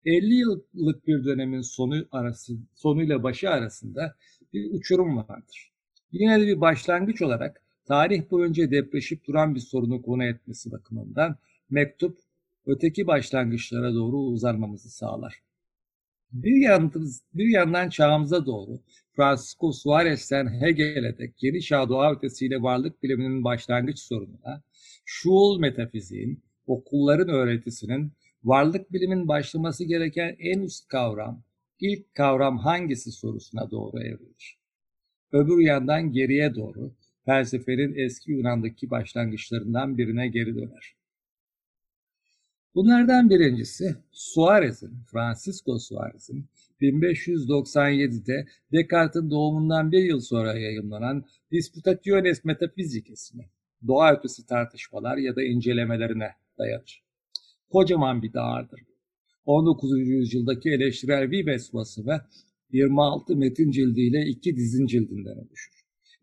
50 0.05 0.33
yıllık 0.33 1.07
bir 1.07 1.25
dönemin 1.25 1.61
sonu 1.61 2.05
arası, 2.11 2.53
sonuyla 2.75 3.23
başı 3.23 3.49
arasında 3.49 4.15
bir 4.53 4.73
uçurum 4.73 5.17
vardır. 5.17 5.71
Yine 6.11 6.41
de 6.41 6.47
bir 6.47 6.61
başlangıç 6.61 7.21
olarak 7.21 7.61
tarih 7.85 8.31
boyunca 8.31 8.71
depreşip 8.71 9.27
duran 9.27 9.55
bir 9.55 9.59
sorunu 9.59 10.01
konu 10.01 10.23
etmesi 10.23 10.71
bakımından 10.71 11.35
mektup 11.69 12.19
öteki 12.65 13.07
başlangıçlara 13.07 13.93
doğru 13.93 14.17
uzanmamızı 14.17 14.89
sağlar. 14.89 15.41
Bir, 16.31 16.61
yandan, 16.61 17.07
bir 17.33 17.47
yandan 17.47 17.89
çağımıza 17.89 18.45
doğru 18.45 18.79
Francisco 19.15 19.71
Suarez'ten 19.71 20.61
Hegel'e 20.61 21.17
dek 21.17 21.43
yeni 21.43 21.61
çağ 21.61 21.89
doğa 21.89 22.13
ötesiyle 22.13 22.61
varlık 22.61 23.03
biliminin 23.03 23.43
başlangıç 23.43 23.99
sorununa, 23.99 24.63
şuul 25.05 25.59
metafiziğin, 25.59 26.43
okulların 26.67 27.29
öğretisinin, 27.29 28.11
varlık 28.43 28.93
bilimin 28.93 29.27
başlaması 29.27 29.83
gereken 29.83 30.35
en 30.39 30.59
üst 30.59 30.87
kavram, 30.87 31.43
ilk 31.79 32.15
kavram 32.15 32.57
hangisi 32.57 33.11
sorusuna 33.11 33.71
doğru 33.71 33.99
evrilir. 33.99 34.59
Öbür 35.31 35.59
yandan 35.59 36.11
geriye 36.11 36.55
doğru 36.55 36.95
felsefenin 37.25 37.95
eski 37.95 38.31
Yunan'daki 38.31 38.89
başlangıçlarından 38.89 39.97
birine 39.97 40.27
geri 40.27 40.55
döner. 40.55 40.95
Bunlardan 42.75 43.29
birincisi 43.29 43.95
Suarez'in, 44.11 44.91
Francisco 45.11 45.79
Suarez'in 45.79 46.45
1597'de 46.81 48.47
Descartes'in 48.71 49.29
doğumundan 49.29 49.91
bir 49.91 50.03
yıl 50.03 50.19
sonra 50.19 50.59
yayınlanan 50.59 51.25
Disputationes 51.51 52.45
Metaphysices'ine, 52.45 53.49
doğa 53.87 54.13
ötesi 54.13 54.45
tartışmalar 54.45 55.17
ya 55.17 55.35
da 55.35 55.43
incelemelerine 55.43 56.29
dayanır. 56.57 57.03
Kocaman 57.69 58.21
bir 58.21 58.33
dağardır. 58.33 58.79
19. 59.45 59.99
yüzyıldaki 59.99 60.69
eleştirel 60.69 61.31
Vives 61.31 61.73
basımı 61.73 62.21
26 62.71 63.35
metin 63.35 63.71
cildiyle 63.71 64.25
iki 64.25 64.55
dizin 64.55 64.85
cildinden 64.85 65.37
oluşur. 65.37 65.73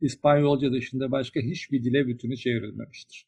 İspanyolca 0.00 0.73
dışında 0.73 1.11
başka 1.11 1.40
hiçbir 1.40 1.85
dile 1.85 2.07
bütünü 2.07 2.37
çevrilmemiştir. 2.37 3.26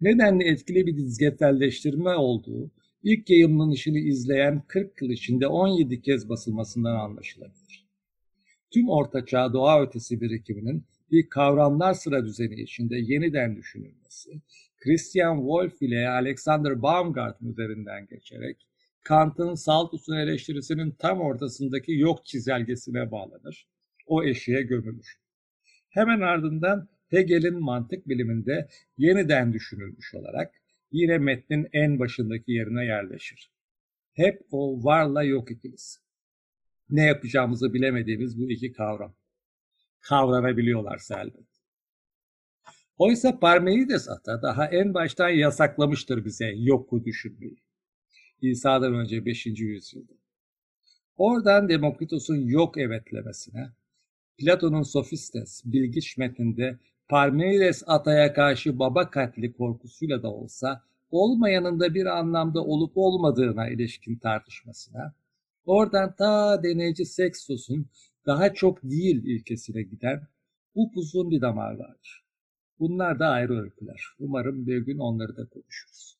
Nedenle 0.00 0.44
etkili 0.44 0.86
bir 0.86 0.96
dizgeselleştirme 0.96 2.10
olduğu 2.10 2.70
ilk 3.02 3.30
yayınlanışını 3.30 3.98
izleyen 3.98 4.62
40 4.68 5.02
yıl 5.02 5.10
içinde 5.10 5.46
17 5.46 6.02
kez 6.02 6.28
basılmasından 6.28 6.96
anlaşılabilir. 6.96 7.86
Tüm 8.70 8.88
ortaçağ 8.88 9.52
doğa 9.52 9.82
ötesi 9.82 10.20
birikiminin 10.20 10.84
bir 11.10 11.28
kavramlar 11.28 11.94
sıra 11.94 12.24
düzeni 12.24 12.60
içinde 12.60 12.96
yeniden 12.96 13.56
düşünülmesi, 13.56 14.30
Christian 14.76 15.36
Wolff 15.36 15.82
ile 15.82 16.08
Alexander 16.08 16.82
Baumgarten 16.82 17.46
üzerinden 17.46 18.06
geçerek 18.06 18.66
Kant'ın 19.02 19.54
Saltus'un 19.54 20.16
eleştirisinin 20.16 20.90
tam 20.90 21.20
ortasındaki 21.20 21.92
yok 21.92 22.26
çizelgesine 22.26 23.10
bağlanır. 23.10 23.68
O 24.06 24.24
eşiğe 24.24 24.62
gömülür. 24.62 25.16
Hemen 25.88 26.20
ardından 26.20 26.88
Hegel'in 27.10 27.60
mantık 27.60 28.08
biliminde 28.08 28.68
yeniden 28.98 29.52
düşünülmüş 29.52 30.14
olarak 30.14 30.54
yine 30.92 31.18
metnin 31.18 31.68
en 31.72 31.98
başındaki 31.98 32.52
yerine 32.52 32.84
yerleşir. 32.84 33.50
Hep 34.12 34.42
o 34.50 34.84
varla 34.84 35.22
yok 35.22 35.50
ikilisi. 35.50 36.00
Ne 36.90 37.02
yapacağımızı 37.02 37.74
bilemediğimiz 37.74 38.38
bu 38.38 38.50
iki 38.50 38.72
kavram. 38.72 39.14
Kavranabiliyorlarsa 40.00 41.20
elbet. 41.20 41.46
Oysa 42.98 43.38
Parmenides 43.38 44.08
ata 44.08 44.42
daha 44.42 44.66
en 44.66 44.94
baştan 44.94 45.28
yasaklamıştır 45.28 46.24
bize 46.24 46.52
yoku 46.56 47.04
düşünmeyi. 47.04 47.62
İsa'dan 48.40 48.94
önce 48.94 49.24
5. 49.24 49.46
yüzyılda. 49.46 50.12
Oradan 51.16 51.68
Demokritos'un 51.68 52.36
yok 52.36 52.78
evetlemesine, 52.78 53.72
Platon'un 54.38 54.82
Sofistes, 54.82 55.62
bilgiç 55.64 56.18
metninde 56.18 56.78
Parmenides 57.08 57.82
ataya 57.86 58.32
karşı 58.32 58.78
baba 58.78 59.10
katli 59.10 59.52
korkusuyla 59.52 60.22
da 60.22 60.30
olsa 60.30 60.82
olmayanın 61.10 61.80
da 61.80 61.94
bir 61.94 62.06
anlamda 62.06 62.64
olup 62.64 62.92
olmadığına 62.96 63.68
ilişkin 63.68 64.16
tartışmasına, 64.16 65.14
oradan 65.64 66.14
ta 66.16 66.62
deneyici 66.62 67.06
Sextus'un 67.06 67.86
daha 68.26 68.54
çok 68.54 68.82
değil 68.82 69.24
ilkesine 69.24 69.82
giden 69.82 70.26
upuzun 70.74 71.30
bir 71.30 71.40
damar 71.40 71.74
vardır. 71.74 72.24
Bunlar 72.78 73.18
da 73.18 73.28
ayrı 73.28 73.60
öyküler. 73.62 74.04
Umarım 74.18 74.66
bir 74.66 74.78
gün 74.78 74.98
onları 74.98 75.36
da 75.36 75.46
konuşuruz. 75.46 76.16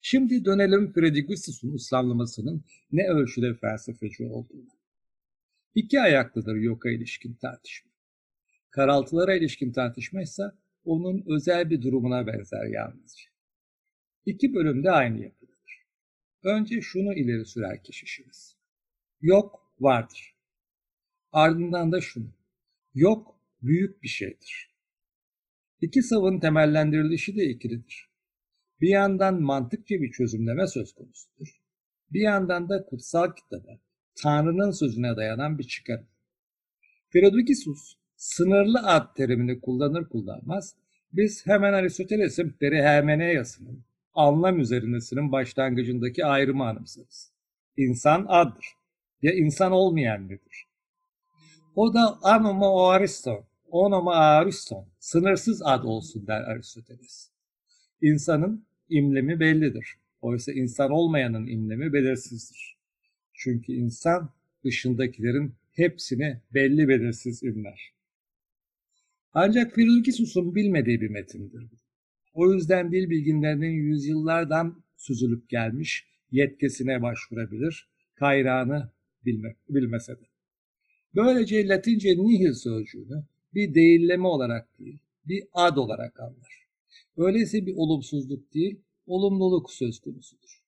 Şimdi 0.00 0.44
dönelim 0.44 0.92
Fredigussus'un 0.92 1.72
uslanlamasının 1.72 2.64
ne 2.92 3.08
ölçüde 3.08 3.54
felsefeci 3.54 4.26
olduğunu. 4.26 4.70
İki 5.74 6.00
ayaklıdır 6.00 6.56
yoka 6.56 6.90
ilişkin 6.90 7.34
tartışma. 7.34 7.95
Karaltılara 8.76 9.34
ilişkin 9.34 9.72
tartışma 9.72 10.22
ise 10.22 10.42
onun 10.84 11.24
özel 11.26 11.70
bir 11.70 11.82
durumuna 11.82 12.26
benzer 12.26 12.66
yalnızca. 12.66 13.24
İki 14.26 14.54
bölümde 14.54 14.90
aynı 14.90 15.22
yapıdadır. 15.22 15.86
Önce 16.42 16.80
şunu 16.80 17.14
ileri 17.14 17.44
sürer 17.44 17.82
keşişimiz. 17.82 18.56
Yok 19.20 19.72
vardır. 19.80 20.36
Ardından 21.32 21.92
da 21.92 22.00
şunu. 22.00 22.32
Yok 22.94 23.40
büyük 23.62 24.02
bir 24.02 24.08
şeydir. 24.08 24.74
İki 25.80 26.02
savın 26.02 26.40
temellendirilişi 26.40 27.36
de 27.36 27.44
ikilidir. 27.44 28.10
Bir 28.80 28.88
yandan 28.88 29.42
mantıkça 29.42 29.94
bir 29.94 30.12
çözümleme 30.12 30.66
söz 30.66 30.94
konusudur. 30.94 31.60
Bir 32.10 32.20
yandan 32.20 32.68
da 32.68 32.86
kutsal 32.86 33.34
kitaba, 33.34 33.80
Tanrı'nın 34.14 34.70
sözüne 34.70 35.16
dayanan 35.16 35.58
bir 35.58 35.64
çıkarım. 35.64 36.08
Fredokisus 37.08 37.96
sınırlı 38.16 38.78
ad 38.78 39.14
terimini 39.14 39.60
kullanır 39.60 40.08
kullanmaz 40.08 40.74
biz 41.12 41.46
hemen 41.46 41.72
Aristoteles'in 41.72 42.50
perihermeneyasının 42.50 43.84
anlam 44.14 44.60
üzerinesinin 44.60 45.32
başlangıcındaki 45.32 46.24
ayrımı 46.24 46.68
anımsarız. 46.68 47.32
İnsan 47.76 48.26
addır. 48.28 48.66
Ya 49.22 49.32
insan 49.32 49.72
olmayan 49.72 50.28
nedir? 50.28 50.66
O 51.74 51.94
da 51.94 52.18
anoma 52.22 52.72
o 52.72 52.82
ariston, 52.86 53.44
onoma 53.70 54.14
ariston, 54.14 54.88
sınırsız 54.98 55.62
ad 55.62 55.84
olsun 55.84 56.26
der 56.26 56.40
Aristoteles. 56.40 57.30
İnsanın 58.02 58.66
imlemi 58.88 59.40
bellidir. 59.40 59.96
Oysa 60.20 60.52
insan 60.52 60.90
olmayanın 60.90 61.46
imlemi 61.46 61.92
belirsizdir. 61.92 62.76
Çünkü 63.34 63.72
insan 63.72 64.30
dışındakilerin 64.64 65.54
hepsini 65.72 66.40
belli 66.54 66.88
belirsiz 66.88 67.42
imler. 67.42 67.95
Ancak 69.38 69.74
Firulkisus'un 69.74 70.54
bilmediği 70.54 71.00
bir 71.00 71.10
metindir. 71.10 71.64
O 72.34 72.52
yüzden 72.52 72.92
dil 72.92 73.10
bilginlerinin 73.10 73.72
yüzyıllardan 73.72 74.84
süzülüp 74.96 75.48
gelmiş 75.48 76.06
yetkisine 76.30 77.02
başvurabilir, 77.02 77.88
kayrağını 78.14 78.90
bilme, 79.24 79.56
bilmese 79.68 80.12
de. 80.12 80.24
Böylece 81.14 81.68
Latince 81.68 82.08
nihil 82.18 82.52
sözcüğünü 82.52 83.24
bir 83.54 83.74
değilleme 83.74 84.28
olarak 84.28 84.78
değil, 84.78 84.98
bir 85.24 85.44
ad 85.52 85.76
olarak 85.76 86.20
anlar. 86.20 86.66
Öyleyse 87.16 87.66
bir 87.66 87.74
olumsuzluk 87.76 88.54
değil, 88.54 88.80
olumluluk 89.06 89.70
söz 89.70 90.00
konusudur. 90.00 90.62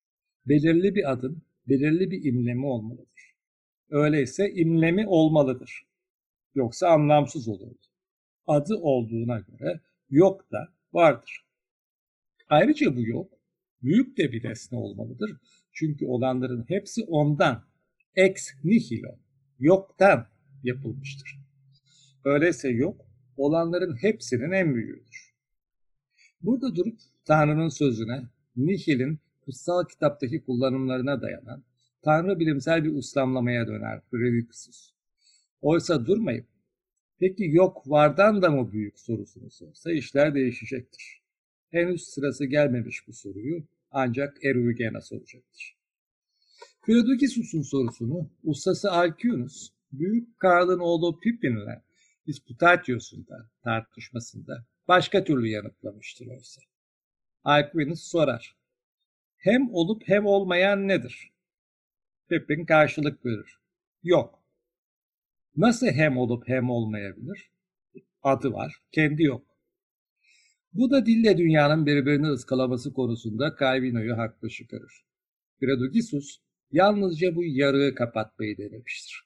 Belirli 0.46 0.94
bir 0.94 1.12
adın, 1.12 1.42
belirli 1.68 2.10
bir 2.10 2.24
imlemi 2.24 2.66
olmalıdır. 2.66 3.34
Öyleyse 3.90 4.52
imlemi 4.52 5.06
olmalıdır. 5.06 5.86
Yoksa 6.54 6.88
anlamsız 6.88 7.48
olurdu. 7.48 7.87
Adı 8.48 8.74
olduğuna 8.76 9.38
göre 9.38 9.80
yok 10.10 10.52
da 10.52 10.68
vardır. 10.92 11.44
Ayrıca 12.48 12.96
bu 12.96 13.02
yok, 13.02 13.32
büyük 13.82 14.18
de 14.18 14.32
bir 14.32 14.44
nesne 14.44 14.78
olmalıdır. 14.78 15.36
Çünkü 15.72 16.06
olanların 16.06 16.64
hepsi 16.68 17.04
ondan, 17.04 17.64
ex 18.14 18.48
nihilo, 18.64 19.18
yoktan 19.58 20.26
yapılmıştır. 20.62 21.38
Öyleyse 22.24 22.68
yok, 22.68 23.06
olanların 23.36 23.96
hepsinin 23.96 24.52
en 24.52 24.74
büyüğüdür. 24.74 25.34
Burada 26.42 26.76
durup 26.76 26.98
Tanrı'nın 27.24 27.68
sözüne, 27.68 28.22
nihilin 28.56 29.18
kutsal 29.40 29.84
kitaptaki 29.84 30.44
kullanımlarına 30.44 31.22
dayanan 31.22 31.64
Tanrı 32.02 32.40
bilimsel 32.40 32.84
bir 32.84 32.94
uslamlamaya 32.94 33.66
döner 33.66 34.00
Fredrikssus. 34.10 34.92
Oysa 35.60 36.06
durmayıp, 36.06 36.46
peki 37.20 37.44
yok 37.44 37.90
vardan 37.90 38.42
da 38.42 38.50
mı 38.50 38.72
büyük 38.72 38.98
sorusunu 38.98 39.50
sorsa 39.50 39.92
işler 39.92 40.34
değişecektir. 40.34 41.22
Henüz 41.70 42.02
sırası 42.02 42.44
gelmemiş 42.44 43.08
bu 43.08 43.12
soruyu 43.12 43.64
ancak 43.90 44.44
Eruigena 44.44 45.00
soracaktır. 45.00 45.78
Theodokissus'un 46.86 47.62
sorusunu 47.62 48.30
ustası 48.44 48.92
Alkyonus, 48.92 49.70
Büyük 49.92 50.38
Karl'ın 50.40 50.78
oğlu 50.78 51.20
Pippin'le 51.20 51.82
Disputatius'un 52.26 53.26
da 53.26 53.50
tartışmasında 53.64 54.66
başka 54.88 55.24
türlü 55.24 55.48
yanıtlamıştır 55.48 56.26
oysa. 56.26 56.62
Aquinas 57.44 58.00
sorar. 58.00 58.56
Hem 59.36 59.74
olup 59.74 60.02
hem 60.06 60.26
olmayan 60.26 60.88
nedir? 60.88 61.32
Pepin 62.28 62.66
karşılık 62.66 63.26
verir. 63.26 63.58
Yok. 64.02 64.37
Nasıl 65.58 65.86
hem 65.86 66.16
olup 66.16 66.48
hem 66.48 66.70
olmayabilir? 66.70 67.50
Adı 68.22 68.52
var, 68.52 68.76
kendi 68.92 69.22
yok. 69.22 69.46
Bu 70.72 70.90
da 70.90 71.06
dille 71.06 71.38
dünyanın 71.38 71.86
birbirini 71.86 72.26
ıskalaması 72.26 72.92
konusunda 72.92 73.56
Calvino'yu 73.60 74.16
haklı 74.16 74.48
çıkarır. 74.48 75.04
Tradugisus 75.60 76.38
yalnızca 76.72 77.36
bu 77.36 77.44
yarığı 77.44 77.94
kapatmayı 77.94 78.58
denemiştir. 78.58 79.22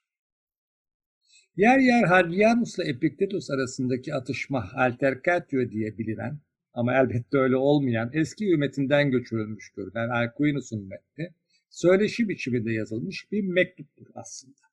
Yer 1.57 1.79
yer 1.79 2.05
Hadrianus'la 2.05 2.85
Epiktetus 2.85 3.51
arasındaki 3.51 4.15
atışma 4.15 4.71
altercatio 4.75 5.71
diye 5.71 5.99
bilinen 5.99 6.41
ama 6.75 6.95
elbette 6.95 7.39
öyle 7.39 7.57
olmayan 7.57 8.11
eski 8.13 8.53
ümetinden 8.53 9.11
göçürülmüş 9.11 9.73
görülen 9.77 10.09
Aquinos'un 10.09 10.89
metni 10.89 11.35
söyleşi 11.71 12.29
biçiminde 12.29 12.73
yazılmış 12.73 13.33
bir 13.33 13.43
mektuptur 13.43 14.07
aslında. 14.15 14.72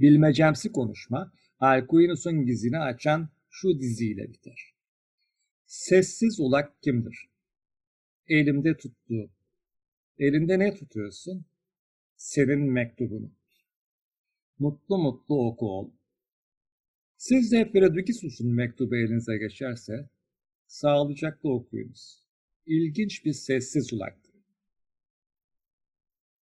Bilmecemsi 0.00 0.72
konuşma 0.72 1.32
Aquinos'un 1.60 2.46
gizini 2.46 2.78
açan 2.78 3.28
şu 3.50 3.80
diziyle 3.80 4.32
biter. 4.32 4.74
Sessiz 5.66 6.40
ulak 6.40 6.82
kimdir? 6.82 7.28
Elimde 8.28 8.76
tuttuğu. 8.76 9.30
Elinde 10.18 10.58
ne 10.58 10.74
tutuyorsun? 10.74 11.46
Senin 12.16 12.72
mektubunu. 12.72 13.30
Mutlu 14.58 14.98
mutlu 14.98 15.46
oku 15.46 15.66
ol. 15.66 15.90
Siz 17.16 17.52
de 17.52 17.70
Fredukisus'un 17.72 18.54
mektubu 18.54 18.96
elinize 18.96 19.38
geçerse 19.38 20.10
sağlıcakla 20.66 21.50
okuyunuz. 21.50 22.26
İlginç 22.66 23.24
bir 23.24 23.32
sessiz 23.32 23.92
ulaktır. 23.92 24.25